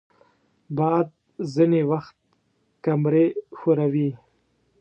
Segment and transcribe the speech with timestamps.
[0.77, 1.07] باد
[1.53, 2.15] ځینې وخت
[2.85, 3.25] کمرې
[3.57, 4.09] ښوروي